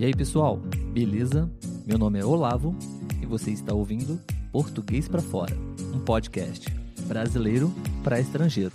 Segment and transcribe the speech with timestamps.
[0.00, 0.56] E aí, pessoal?
[0.94, 1.46] Beleza?
[1.86, 2.74] Meu nome é Olavo
[3.20, 4.18] e você está ouvindo
[4.50, 5.54] Português para Fora,
[5.94, 6.74] um podcast
[7.06, 7.70] brasileiro
[8.02, 8.72] para estrangeiro.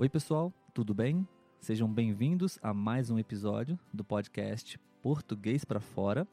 [0.00, 1.26] Oi, pessoal, tudo bem?
[1.58, 6.24] Sejam bem-vindos a mais um episódio do podcast Português para Fora.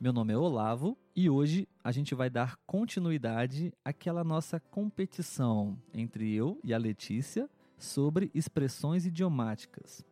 [0.00, 6.34] Meu nome é Olavo e hoje a gente vai dar continuidade àquela nossa competição entre
[6.34, 7.48] eu e a Letícia
[7.78, 10.04] sobre expressões idiomáticas.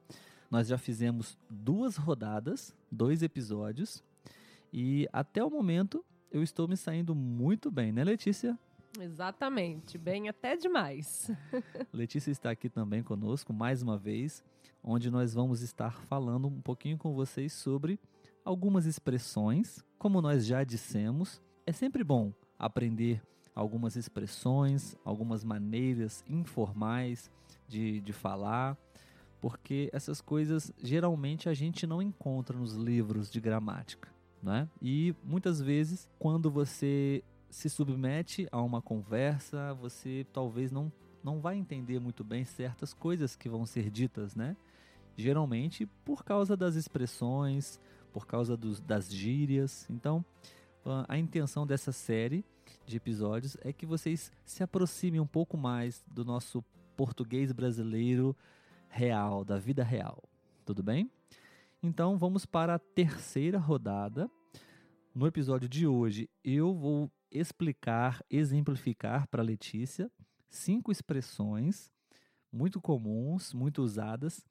[0.48, 4.04] Nós já fizemos duas rodadas, dois episódios,
[4.72, 8.56] e até o momento eu estou me saindo muito bem, né, Letícia?
[9.00, 11.30] Exatamente, bem até demais.
[11.92, 14.42] Letícia está aqui também conosco mais uma vez,
[14.82, 18.00] onde nós vamos estar falando um pouquinho com vocês sobre
[18.44, 19.84] algumas expressões.
[19.98, 23.22] Como nós já dissemos, é sempre bom aprender
[23.54, 27.30] algumas expressões, algumas maneiras informais
[27.66, 28.76] de, de falar,
[29.40, 34.08] porque essas coisas geralmente a gente não encontra nos livros de gramática.
[34.42, 34.68] Né?
[34.80, 41.56] E muitas vezes, quando você se submete a uma conversa, você talvez não, não vai
[41.56, 44.56] entender muito bem certas coisas que vão ser ditas, né?
[45.16, 47.80] Geralmente por causa das expressões,
[48.12, 49.88] por causa dos, das gírias.
[49.90, 50.24] Então,
[51.08, 52.44] a intenção dessa série
[52.86, 56.62] de episódios é que vocês se aproximem um pouco mais do nosso
[56.96, 58.36] português brasileiro
[58.88, 60.22] real, da vida real.
[60.64, 61.10] Tudo bem?
[61.82, 64.30] Então, vamos para a terceira rodada.
[65.14, 70.10] No episódio de hoje, eu vou explicar, exemplificar para Letícia
[70.48, 71.92] cinco expressões
[72.52, 74.46] muito comuns, muito usadas,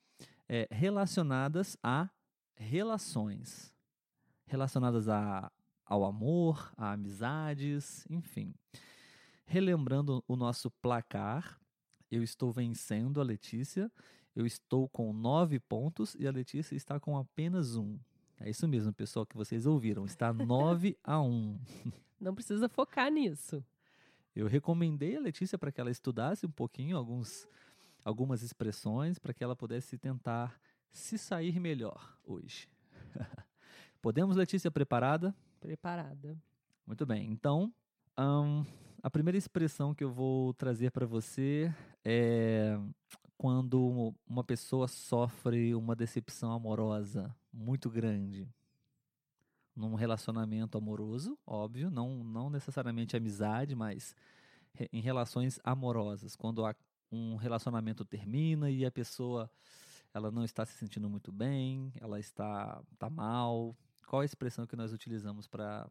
[0.47, 2.09] é, relacionadas a
[2.55, 3.73] relações,
[4.45, 5.51] relacionadas a,
[5.85, 8.53] ao amor, a amizades, enfim.
[9.45, 11.59] Relembrando o nosso placar,
[12.11, 13.91] eu estou vencendo a Letícia,
[14.35, 17.97] eu estou com nove pontos e a Letícia está com apenas um.
[18.39, 20.05] É isso mesmo, pessoal, que vocês ouviram.
[20.05, 21.59] Está 9 a 1.
[22.19, 23.63] Não precisa focar nisso.
[24.35, 27.47] Eu recomendei a Letícia para que ela estudasse um pouquinho alguns,
[28.03, 30.59] algumas expressões para que ela pudesse tentar
[30.91, 32.67] se sair melhor hoje.
[34.01, 35.35] Podemos, Letícia, preparada?
[35.59, 36.37] Preparada.
[36.85, 37.31] Muito bem.
[37.31, 37.73] Então,
[38.17, 38.63] um,
[39.01, 41.73] a primeira expressão que eu vou trazer para você
[42.05, 42.79] é
[43.37, 48.47] quando uma pessoa sofre uma decepção amorosa muito grande
[49.77, 54.15] num relacionamento amoroso, óbvio, não, não necessariamente amizade, mas
[54.91, 56.63] em relações amorosas, quando
[57.11, 59.49] um relacionamento termina e a pessoa
[60.13, 63.77] ela não está se sentindo muito bem, ela está tá mal.
[64.07, 65.87] Qual a expressão que nós utilizamos para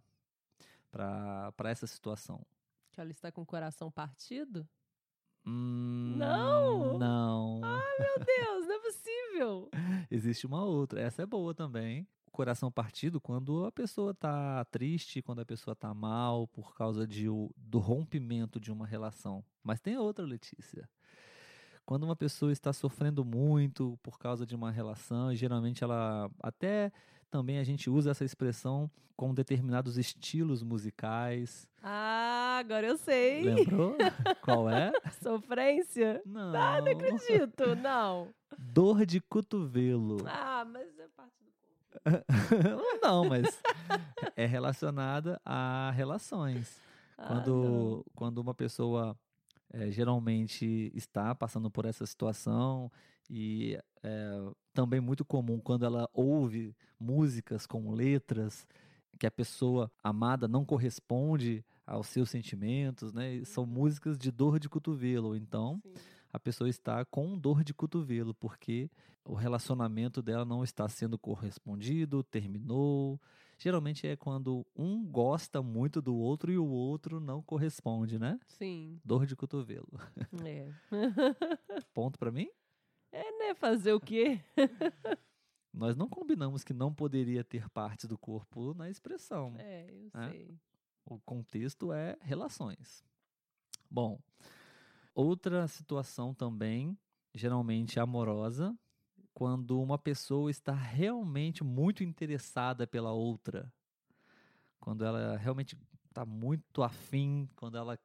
[0.90, 2.44] para essa situação?
[2.90, 4.68] Que ela está com o coração partido?
[5.46, 6.98] Hum, não!
[6.98, 7.60] Não.
[7.62, 9.70] Ai, meu Deus, não é possível.
[10.10, 11.00] Existe uma outra.
[11.00, 12.08] Essa é boa também.
[12.36, 17.24] Coração partido quando a pessoa está triste, quando a pessoa está mal por causa de,
[17.56, 19.42] do rompimento de uma relação.
[19.64, 20.86] Mas tem outra, Letícia.
[21.86, 26.92] Quando uma pessoa está sofrendo muito por causa de uma relação, e geralmente ela até
[27.30, 31.66] também a gente usa essa expressão com determinados estilos musicais.
[31.82, 33.44] Ah, agora eu sei.
[33.44, 33.96] Lembrou?
[34.44, 34.92] Qual é?
[35.22, 36.20] Sofrência?
[36.26, 36.54] Não.
[36.54, 38.28] Ah, não acredito, não.
[38.58, 40.18] Dor de cotovelo.
[40.26, 41.45] Ah, mas é parte.
[43.02, 43.62] não, mas
[44.36, 46.80] é relacionada a relações.
[47.18, 49.16] Ah, Quando, quando uma pessoa
[49.72, 52.90] é, geralmente está passando por essa situação
[53.28, 58.66] e é também muito comum quando ela ouve músicas com letras
[59.18, 63.42] que a pessoa amada não corresponde aos seus sentimentos, né?
[63.44, 65.34] São músicas de dor de cotovelo.
[65.34, 65.94] Então, Sim.
[66.36, 68.90] A pessoa está com dor de cotovelo porque
[69.24, 73.18] o relacionamento dela não está sendo correspondido, terminou.
[73.58, 78.38] Geralmente é quando um gosta muito do outro e o outro não corresponde, né?
[78.46, 79.00] Sim.
[79.02, 79.88] Dor de cotovelo.
[80.44, 80.70] É.
[81.94, 82.48] Ponto para mim?
[83.10, 83.54] É, né?
[83.54, 84.38] Fazer o quê?
[85.72, 89.54] Nós não combinamos que não poderia ter parte do corpo na expressão.
[89.58, 90.30] É, eu É?
[90.32, 90.54] sei.
[91.06, 93.02] O contexto é relações.
[93.90, 94.18] Bom,
[95.16, 96.96] outra situação também,
[97.34, 98.78] geralmente amorosa,
[99.32, 103.72] quando uma pessoa está realmente muito interessada pela outra.
[104.78, 105.76] Quando ela realmente
[106.12, 107.98] tá muito afim, quando ela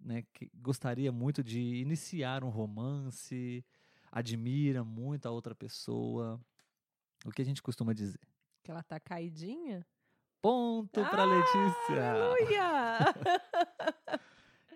[0.00, 0.24] né,
[0.54, 3.64] gostaria muito de iniciar um romance,
[4.10, 6.40] admira muito a outra pessoa.
[7.26, 8.20] O que a gente costuma dizer?
[8.62, 9.86] Que ela tá caidinha?
[10.40, 12.10] Ponto para Letícia.
[12.10, 12.98] Aleluia!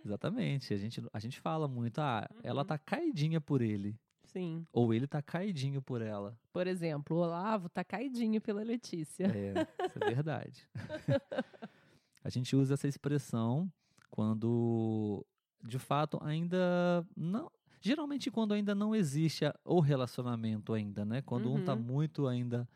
[0.09, 0.73] Exatamente.
[0.73, 2.67] A gente, a gente fala muito, ah, ela Uhum.
[2.67, 3.95] tá caidinha por ele.
[4.25, 4.67] Sim.
[4.73, 6.39] Ou ele tá caidinho por ela.
[6.53, 9.25] Por exemplo, o Olavo tá caidinho pela Letícia.
[9.27, 9.53] É,
[9.87, 10.69] isso é verdade.
[12.25, 13.71] a gente usa essa expressão
[14.11, 15.25] quando,
[15.65, 17.51] de fato, ainda não.
[17.81, 21.23] Geralmente quando ainda não existe o relacionamento ainda, né?
[21.23, 21.81] Quando um tá Uhum.
[21.83, 22.69] muito ainda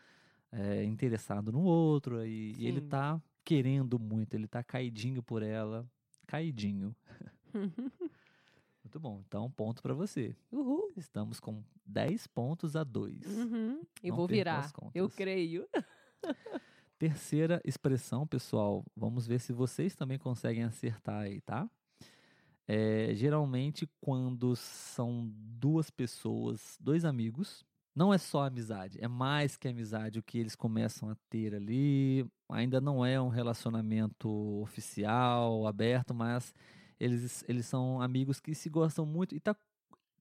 [0.52, 5.84] é, interessado no outro e, e ele tá querendo muito, ele tá caidinho por ela.
[6.26, 6.94] Caidinho.
[8.84, 9.22] Muito bom.
[9.26, 10.36] Então, ponto pra você.
[10.50, 10.92] Uhul.
[10.96, 13.24] Estamos com 10 pontos a 2.
[13.26, 13.80] Uhum.
[14.02, 14.70] E Não vou virar.
[14.94, 15.66] Eu creio.
[16.98, 21.68] Terceira expressão, pessoal, vamos ver se vocês também conseguem acertar aí, tá?
[22.66, 27.64] É, geralmente, quando são duas pessoas, dois amigos,
[27.94, 32.24] não é só amizade, é mais que amizade o que eles começam a ter ali.
[32.48, 34.28] Ainda não é um relacionamento
[34.62, 36.54] oficial, aberto, mas
[37.02, 39.56] eles, eles são amigos que se gostam muito e tá,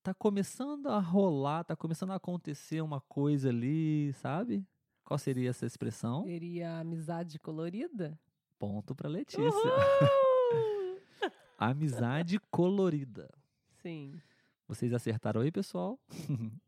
[0.02, 4.66] tá começando a rolar, tá começando a acontecer uma coisa ali, sabe?
[5.06, 6.24] Qual seria essa expressão?
[6.24, 8.20] Seria amizade colorida?
[8.58, 9.44] Ponto para Letícia.
[11.56, 13.30] Amizade colorida.
[13.84, 14.20] Sim.
[14.68, 16.00] Vocês acertaram aí, pessoal?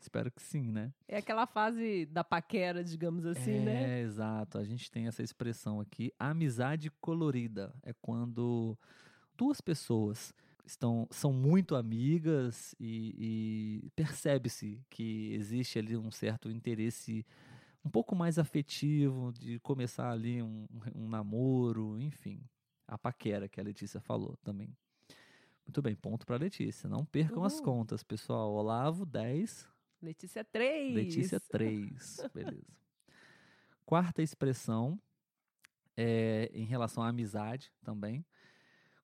[0.00, 0.92] Espero que sim, né?
[1.06, 4.00] É aquela fase da paquera, digamos assim, é, né?
[4.00, 4.58] exato.
[4.58, 6.12] A gente tem essa expressão aqui.
[6.18, 8.76] Amizade colorida é quando
[9.40, 10.34] duas pessoas
[10.66, 17.26] estão são muito amigas e, e percebe-se que existe ali um certo interesse
[17.82, 22.38] um pouco mais afetivo de começar ali um, um namoro, enfim,
[22.86, 24.76] a paquera que a Letícia falou também.
[25.66, 26.86] Muito bem, ponto para Letícia.
[26.90, 28.52] Não percam as contas, pessoal.
[28.52, 29.66] Olavo 10,
[30.02, 30.94] Letícia 3.
[30.94, 32.26] Letícia 3.
[32.34, 32.66] Beleza.
[33.86, 35.00] Quarta expressão
[35.96, 38.22] é em relação à amizade também.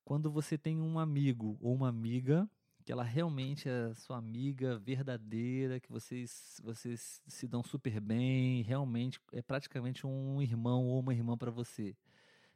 [0.06, 2.48] Quando você tem um amigo ou uma amiga
[2.84, 9.20] que ela realmente é sua amiga verdadeira, que vocês vocês se dão super bem, realmente
[9.32, 11.96] é praticamente um irmão ou uma irmã para você.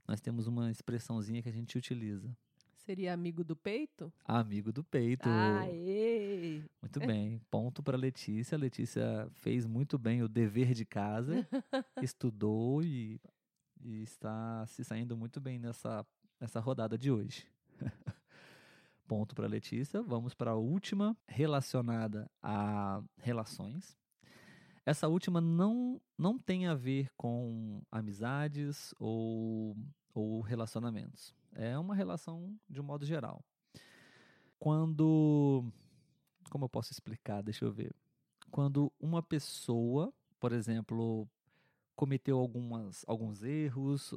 [0.06, 2.30] Nós temos uma expressãozinha que a gente utiliza.
[2.76, 4.12] Seria amigo do peito?
[4.24, 5.28] Amigo do peito.
[5.28, 6.62] Aê!
[6.80, 8.54] Muito bem, ponto para Letícia.
[8.54, 11.44] A Letícia fez muito bem o dever de casa,
[12.00, 13.20] estudou e,
[13.80, 16.06] e está se saindo muito bem nessa,
[16.40, 17.46] nessa rodada de hoje.
[19.06, 20.00] ponto para Letícia.
[20.02, 23.98] Vamos para a última, relacionada a relações.
[24.86, 29.76] Essa última não, não tem a ver com amizades ou,
[30.14, 31.34] ou relacionamentos.
[31.52, 33.44] É uma relação de um modo geral.
[34.58, 35.64] Quando
[36.50, 37.42] como eu posso explicar?
[37.42, 37.94] Deixa eu ver.
[38.50, 41.28] Quando uma pessoa, por exemplo,
[41.94, 44.12] cometeu algumas, alguns erros,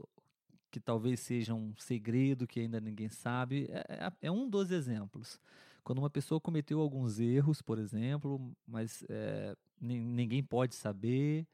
[0.73, 5.39] que talvez seja um segredo que ainda ninguém sabe, é, é- é um dos exemplos.
[5.83, 11.47] Quando uma pessoa cometeu alguns erros, por exemplo, mas é, nin- ninguém pode saber,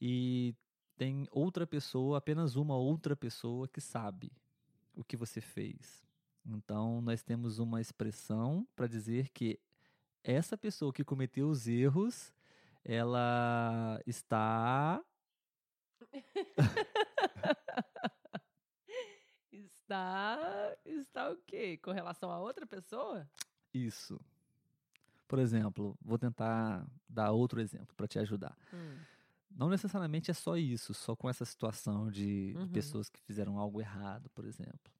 [0.00, 0.54] e
[0.96, 4.32] tem outra pessoa, apenas uma outra pessoa que sabe
[4.94, 6.04] o que você fez.
[6.46, 9.58] Então, nós temos uma expressão para dizer que
[10.24, 12.34] essa pessoa que cometeu os erros,
[12.84, 15.02] ela está.
[19.64, 20.76] Está.
[20.84, 21.76] Está o quê?
[21.78, 23.28] Com relação a outra pessoa?
[23.72, 24.20] Isso.
[25.28, 28.56] Por exemplo, vou tentar dar outro exemplo para te ajudar.
[28.72, 28.96] Hum.
[29.50, 32.68] Não necessariamente é só isso, só com essa situação de, de Uhum.
[32.68, 34.92] pessoas que fizeram algo errado, por exemplo.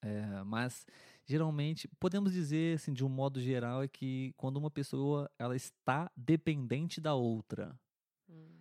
[0.00, 0.84] É, mas
[1.24, 6.10] geralmente podemos dizer assim de um modo geral é que quando uma pessoa ela está
[6.16, 7.78] dependente da outra
[8.28, 8.58] Hum.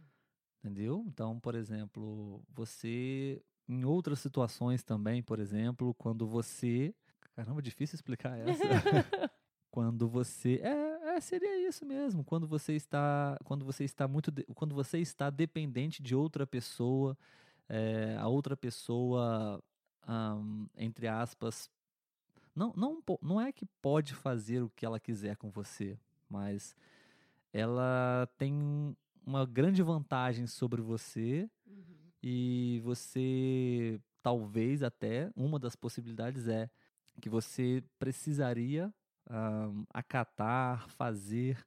[0.60, 1.04] Entendeu?
[1.08, 3.42] Então, por exemplo, você.
[3.72, 6.94] Em outras situações também, por exemplo, quando você.
[7.34, 9.30] Caramba, difícil explicar essa.
[9.72, 10.60] quando você.
[10.62, 12.22] É, é, seria isso mesmo.
[12.22, 13.38] Quando você está.
[13.46, 14.30] Quando você está muito.
[14.30, 17.18] de- Quando você está dependente de outra pessoa,
[17.70, 19.63] é, a outra pessoa,
[20.06, 21.70] ahn, entre aspas.
[22.54, 25.98] Não, não, não é que pode fazer o que ela quiser com você,
[26.30, 26.75] mas
[27.54, 28.94] ela tem
[29.25, 32.00] uma grande vantagem sobre você Uhum.
[32.22, 36.70] E você talvez até uma das possibilidades é
[37.20, 38.94] que você precisaria
[39.30, 41.66] ah, acatar, fazer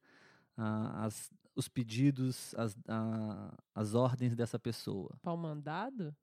[0.57, 5.17] ah, as, os pedidos, as, ah, as ordens dessa pessoa.
[5.23, 6.15] Pau mandado?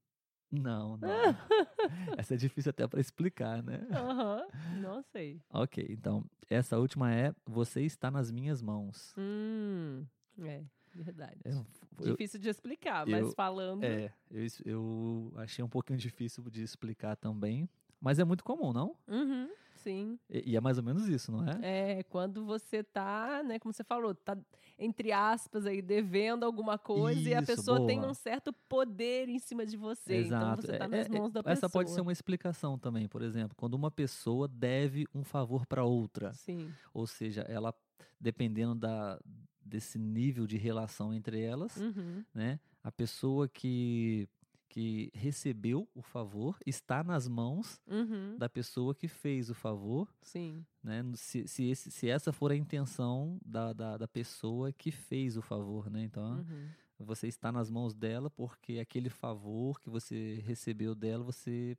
[0.51, 1.07] Não, não.
[2.17, 3.87] essa é difícil até para explicar, né?
[3.91, 4.45] Aham,
[4.81, 5.41] não sei.
[5.49, 9.13] Ok, então, essa última é Você está nas minhas mãos.
[9.17, 10.05] Hum,
[10.39, 11.39] é, verdade.
[11.45, 11.65] Eu-
[11.99, 13.83] eu- Difícil de explicar, mas eu- falando.
[13.83, 17.69] é, eu, eu achei um pouquinho difícil de explicar também,
[17.99, 18.95] mas é muito comum, não?
[19.07, 19.49] Uhum,
[19.83, 20.19] sim.
[20.29, 21.59] E, e é mais ou menos isso, não é?
[21.99, 24.37] É, quando você tá, né, como você falou, tá,
[24.79, 28.11] entre aspas, aí, devendo alguma coisa e a Isso, pessoa tem boa.
[28.11, 30.23] um certo poder em cima de você.
[30.25, 30.61] Então Exato.
[30.63, 31.53] você tá É- nas é- mãos da pessoa.
[31.53, 35.83] Essa pode ser uma explicação também, por exemplo, quando uma pessoa deve um favor para
[35.83, 36.71] outra, Sim.
[36.93, 37.73] ou seja, ela
[38.19, 39.19] dependendo da
[39.63, 42.25] desse nível de relação entre elas, Uhum.
[42.33, 42.59] né?
[42.83, 44.27] A pessoa que
[44.73, 48.37] que recebeu o favor está nas mãos Uhum.
[48.37, 50.65] da pessoa que fez o favor, Sim.
[50.81, 51.03] né?
[51.15, 55.41] Se, se, esse- se essa for a intenção da, da, da pessoa que fez o
[55.41, 56.03] favor, né?
[56.05, 56.67] Então, Uhum.
[56.99, 61.77] você está nas mãos dela porque aquele favor que você recebeu dela, você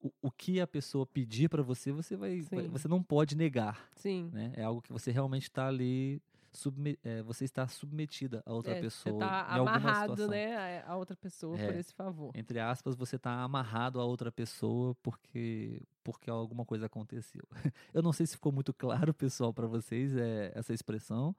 [0.00, 3.88] o, o que a pessoa pedir para você, você vai, vai- você não pode negar,
[3.96, 4.30] Sim.
[4.32, 4.52] né?
[4.54, 6.22] É algo que você realmente está ali
[6.56, 10.96] subme, é, você está submetida a outra É, pessoa Você tá alguma amarrado, né, a
[10.96, 11.78] outra pessoa por É.
[11.78, 12.32] esse favor.
[12.34, 17.42] Entre aspas, você está amarrado a outra pessoa porque porque alguma coisa aconteceu.
[17.92, 21.34] Eu não sei se ficou muito claro, pessoal, para vocês é, essa expressão,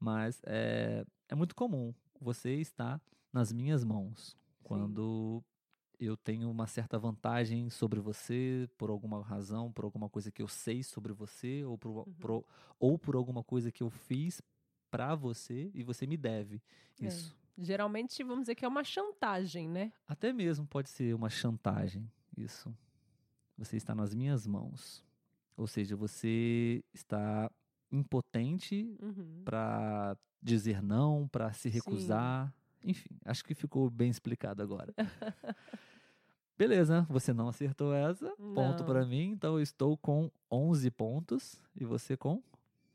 [0.00, 1.94] mas é, é muito comum.
[2.20, 3.00] Você está
[3.32, 5.42] nas minhas mãos quando
[5.98, 10.48] eu tenho uma certa vantagem sobre você por alguma razão, por alguma coisa que eu
[10.48, 12.14] sei sobre você ou por, Uhum.
[12.20, 12.44] por-
[12.78, 14.40] ou por alguma coisa que eu fiz
[14.90, 16.62] para você e você me deve
[17.00, 17.06] É.
[17.06, 17.36] isso.
[17.56, 19.92] Geralmente, vamos dizer que é uma chantagem, né?
[20.06, 22.74] Até mesmo pode ser uma chantagem, isso.
[23.56, 25.04] Você está nas minhas mãos.
[25.56, 27.50] Ou seja, você está
[27.90, 29.44] impotente Uhum.
[29.44, 31.74] para dizer não, para se Sim.
[31.74, 32.54] recusar.
[32.84, 34.94] Enfim, acho que ficou bem explicado agora.
[36.58, 38.28] Beleza, você não acertou essa.
[38.36, 38.86] Ponto Não.
[38.86, 39.30] para mim.
[39.30, 42.42] Então eu estou com 11 pontos e você com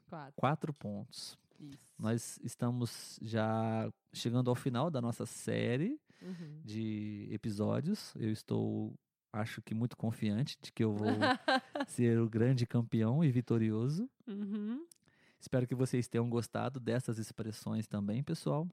[0.09, 0.33] Quatro.
[0.35, 1.37] 4 pontos.
[1.59, 1.87] Isso.
[1.97, 6.61] Nós estamos já chegando ao final da nossa série Uhum.
[6.63, 8.13] de episódios.
[8.15, 8.93] Eu estou,
[9.33, 11.07] acho que muito confiante de que eu vou
[11.87, 14.09] ser o grande campeão e vitorioso.
[14.27, 14.85] Uhum.
[15.39, 18.67] Espero que vocês tenham gostado dessas expressões também, pessoal.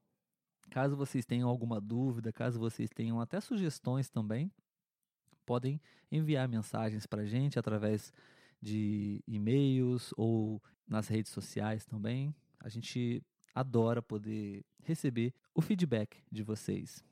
[0.71, 4.53] Caso vocês tenham alguma dúvida, caso vocês tenham até sugestões também,
[5.51, 5.81] podem
[6.13, 8.13] enviar mensagens para a gente através
[8.63, 12.33] de e-mails ou nas redes sociais também.
[12.61, 13.21] A gente
[13.53, 17.05] adora poder receber o feedback de vocês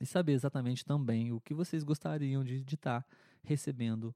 [0.00, 3.06] e saber exatamente também o que vocês gostariam de estar
[3.44, 4.12] recebendo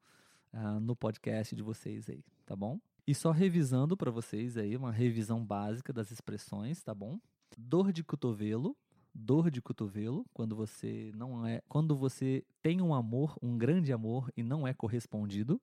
[0.52, 2.80] ah, no podcast de vocês aí, tá bom?
[3.06, 7.20] E só revisando para vocês aí, uma revisão básica das expressões, tá bom?
[7.56, 8.76] Dor de cotovelo,
[9.14, 14.32] dor de cotovelo, quando você não é, quando você tem um amor, um grande amor
[14.36, 15.60] e não é correspondido.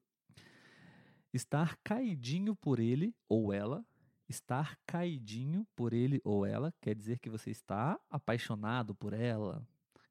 [1.33, 3.85] Estar caidinho por ele ou ela,
[4.27, 9.65] estar caidinho por ele ou ela quer dizer que você está apaixonado por ela,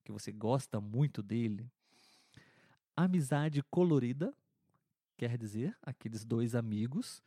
[0.04, 1.70] que você gosta muito dele.
[2.96, 4.34] Amizade colorida
[5.16, 7.22] quer dizer aqueles dois amigos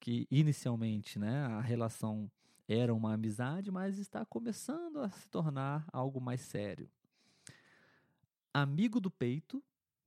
[0.00, 2.30] que inicialmente, né, a relação
[2.68, 6.88] era uma amizade, mas está começando a se tornar algo mais sério.
[8.54, 9.62] Amigo do peito,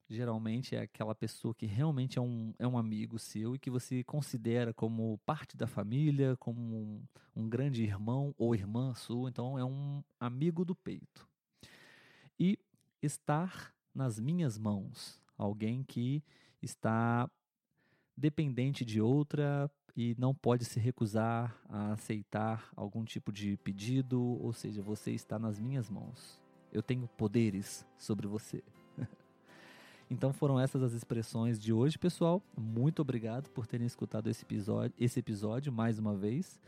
[0.09, 4.03] geralmente é aquela pessoa que realmente é um, é um amigo seu e que você
[4.03, 7.03] considera como parte da família, como um,
[7.35, 11.27] um grande irmão ou irmã sua, então é um amigo do peito.
[12.39, 12.59] E
[13.01, 16.23] estar nas minhas mãos, alguém que
[16.61, 17.29] está
[18.17, 24.51] dependente de outra e não pode se recusar a aceitar algum tipo de pedido, ou
[24.51, 26.41] seja, você está nas minhas mãos.
[26.71, 28.61] Eu tenho poderes sobre você.
[30.11, 32.41] então foram essas as expressões de hoje, pessoal.
[32.57, 36.59] Muito obrigado por terem escutado esse episódio, esse episódio mais uma vez.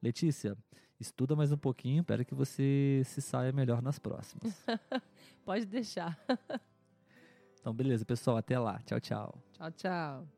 [0.00, 0.56] Letícia,
[1.00, 4.64] estuda mais um pouquinho, espero que você se saia melhor nas próximas.
[5.44, 6.18] Pode deixar.
[7.58, 8.78] Então, beleza, pessoal, até lá.
[8.86, 9.42] Tchau, tchau.
[9.54, 10.35] Tchau, tchau.